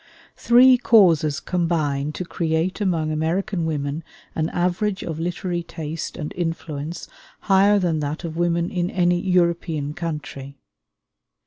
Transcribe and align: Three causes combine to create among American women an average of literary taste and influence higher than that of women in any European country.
Three 0.35 0.79
causes 0.79 1.39
combine 1.39 2.11
to 2.13 2.25
create 2.25 2.81
among 2.81 3.11
American 3.11 3.67
women 3.67 4.03
an 4.33 4.49
average 4.49 5.03
of 5.03 5.19
literary 5.19 5.61
taste 5.61 6.17
and 6.17 6.33
influence 6.35 7.07
higher 7.41 7.77
than 7.77 7.99
that 7.99 8.23
of 8.23 8.35
women 8.35 8.71
in 8.71 8.89
any 8.89 9.19
European 9.21 9.93
country. 9.93 10.57